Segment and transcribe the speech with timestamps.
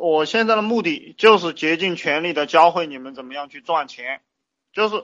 [0.00, 4.20] 我现在的目的就是竭尽全力的教会你们怎么样去赚钱，
[4.72, 5.02] 就是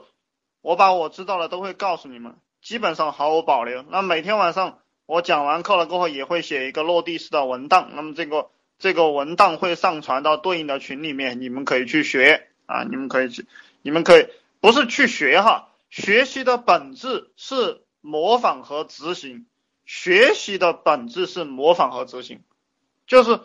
[0.61, 3.83] 我把我知道的都会告诉你们，基本上毫无保留。
[3.89, 13.45] 那每天晚上我讲完课了过后，也会写一个落地式的文档，那么这个这个文档会上传到对应的群里面，你们可以去学啊，你们可以去，
[13.81, 14.29] 你们可以
[14.61, 19.45] 不是去学哈，学习的本质是模仿和执行，
[19.85, 22.39] 学习的本质是模仿和执行，
[23.07, 23.41] 就是。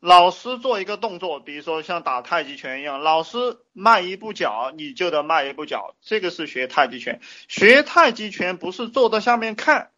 [0.00, 7.20] 老师做一个动作，比如说像打太极拳一样，老师迈一步脚，你就得迈一步脚，这个是学太极拳。
[7.48, 9.90] 学太极拳不是坐在下面看，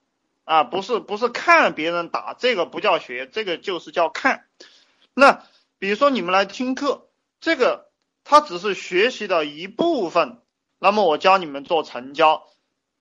[0.43, 4.45] 啊，不是不是看别人打，这个不叫学，这个就是叫看。
[5.15, 5.45] 那
[5.79, 7.07] 比如说你们来听课，
[7.41, 7.89] 这个
[8.25, 10.39] 它只是学习的一部分。
[10.81, 12.43] 那么我教你们做成交，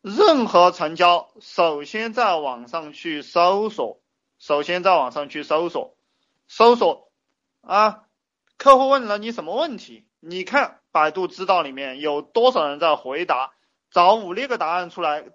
[0.04, 4.00] 任何成交，首先在网上去搜索，
[4.38, 5.96] 首先在网上去搜索。
[6.54, 7.10] 搜索
[7.62, 8.04] 啊，
[8.58, 10.06] 客户问了你什么问题？
[10.20, 13.54] 你看百度知道里面有多少人在回答，
[13.90, 15.30] 找五六个答案出来，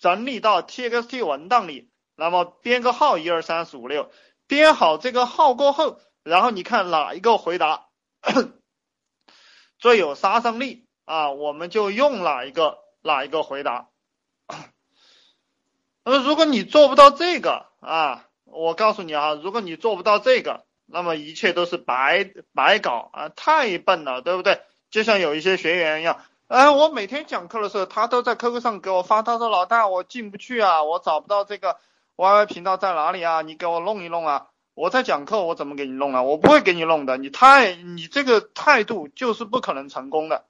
[0.00, 4.10] 整理到 txt 文档里，那么编个号一二三四五六，
[4.48, 7.86] 编好这个号过后，然后你看哪一个回答
[9.78, 13.90] 最有杀伤力啊，我们就用哪一个哪一个回答。
[16.02, 18.24] 那么如果你做不到这个啊。
[18.50, 24.60] 我告诉你啊，如果你做不到这个，那么一切都是白白搞啊，太笨了，对不对？
[24.90, 31.76] 就像有一些学员一样，哎，我每天讲课的时候，他都在 QQ 上给我发，他说老大我进不去啊，我找不到这个
[32.16, 34.46] YY 频道在哪里啊，你给我弄一弄啊。
[34.74, 36.22] 我在讲课，我怎么给你弄啊？
[36.22, 40.44] 我不会给你弄的，你太你这个态度就是不可能成功的，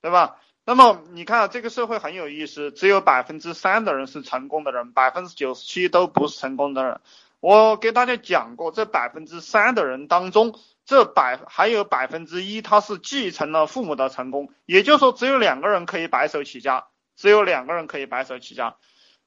[0.00, 0.36] 对吧？
[0.64, 7.00] 那么你看这个社会很有意思，只有百分之三的人是成功的人，百分之九十七都不是成功的人。
[7.40, 18.76] 我给大家讲过，这百分之三的人当中，这百还有百分之一，他是继承了父母的成功，也就是说，只有两个人可以白手起家，只有两个人可以白手起家。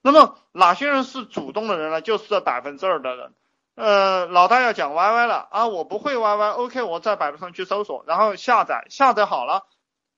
[0.02, 2.02] 那么哪些人是主动的人呢？
[2.02, 3.34] 就是这百分之二的人。
[3.76, 9.68] 呃，老大要讲 YY 了啊，我不会 YY，OK，我在百度上去搜索，然后下载，下载好了，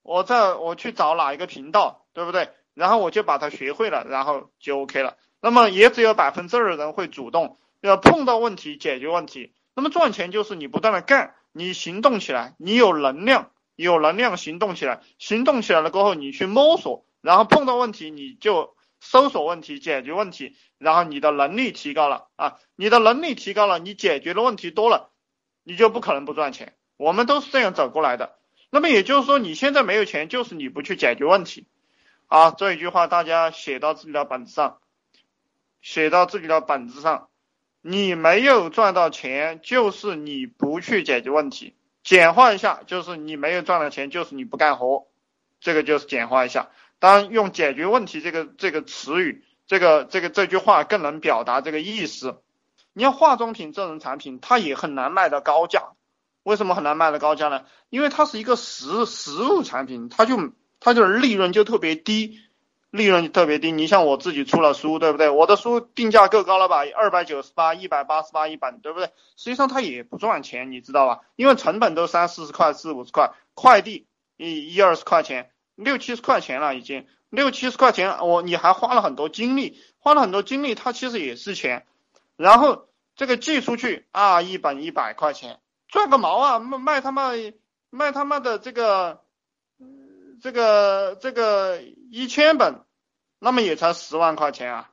[0.02, 2.50] 我再我去找哪一个频道，对不对？
[2.74, 5.18] 然后我就把它学会了，然后就 OK 了。
[5.42, 7.58] 那么也只有百分之二的人会主动。
[7.82, 25.10] 要碰到问题解决问题，那么赚钱就是你不断的干，你行动起来，你有能量，有能量行动起来，行动起来了过后你去摸索，然后碰到问题你就搜索问题解决问题，然后你的能力提高了啊，你的能力提高了，你解决的问题多了，
[25.64, 26.76] 你就不可能不赚钱。
[26.98, 28.36] 我们都是这样走过来的。
[28.70, 31.66] 那么也就是说你现在没有钱，就是你不去解决问题
[32.28, 32.52] 啊。
[32.52, 34.78] 这一句话大家写到自己的本子上，
[35.82, 37.28] 写到自己的本子上。
[37.82, 41.76] 你没有赚到钱，就是你不去解决问题。
[42.04, 45.08] 简化一下，就是你没有赚到钱，就是你不干活。
[45.60, 46.70] 这个就是简化一下。
[47.00, 52.42] 当然，用解决问题这个这个词语，这个这个这句话更能表达这个意思。
[52.94, 55.94] 你要化妆品这种产品，它也很难卖到高价。
[56.44, 57.66] 为什么很难卖到高价呢？
[57.90, 60.38] 因为它是一个实实物产品，它就
[60.80, 62.40] 它就是利润就特别低。
[62.92, 65.30] 利润特别低，你像我自己出了书，对不对？
[65.30, 66.82] 我的书定价够高了吧？
[66.94, 69.08] 二百九十八、一百八十八一本，对不对？
[69.38, 71.22] 实际上它也不赚钱，你知道吧？
[71.38, 81.86] 因为成本都三四十块、四五十块，快递一一二十块钱，六七十块钱了已经，六七十块钱，我你还花了很多精力，花了很多精力，它其实也是钱。
[82.36, 86.60] 然后这个寄出去啊，一本一百块钱，赚个毛啊！
[86.60, 87.32] 卖卖他妈
[87.90, 89.22] 卖他妈的这个。
[90.42, 91.80] 这个这个
[92.10, 92.82] 一千本，
[93.40, 94.90] 那么也才十万块钱啊，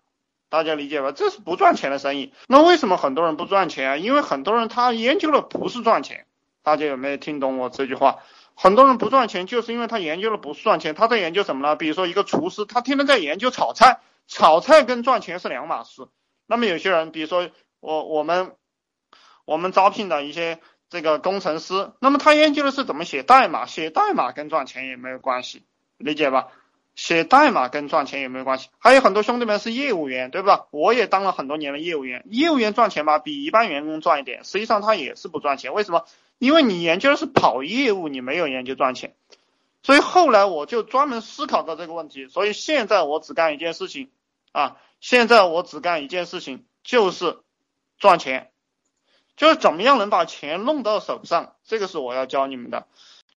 [0.51, 1.11] 大家理解吧？
[1.11, 2.35] 这是不赚钱的生意。
[2.47, 3.97] 那为什么很多人不赚钱啊？
[3.97, 6.27] 因为很多人他研究的不是赚钱。
[6.63, 8.19] 大家有没有听懂我这句话？
[8.55, 11.77] 很多人不赚钱，就是因为他研究的不是赚钱，他在研究什么呢？
[11.77, 16.07] 比如说一个厨师，他天天在研究炒菜，炒菜跟赚钱是两码事。
[16.47, 17.49] 那么有些人，比如说
[17.81, 18.55] 我我们
[19.47, 20.61] 我们招聘的一些。
[20.91, 25.63] 这个工程师，那么他研究的是怎么写代码，写代码跟赚钱也没有关系，
[25.97, 26.49] 理解吧？
[26.95, 28.71] 写代码跟赚钱也没有关系。
[28.79, 30.67] 还有很多兄弟们是业务员，对吧？
[30.71, 35.75] 我也当了很多年的业务员，业务员赚钱吧，比一般员工赚一点，实际上他也是不赚钱。
[35.75, 36.05] 为什么？
[36.39, 39.15] 因为你研究的是跑业务，你没有研究赚钱。
[39.83, 44.11] 所以后来我就专门思考到这个问题，所以现在我只干一件事情
[44.51, 47.39] 啊，现在我只干一件事情，就是
[47.99, 48.51] 赚钱。
[49.39, 52.87] 就是怎么样能把钱弄到手上，这个是我要教你们的。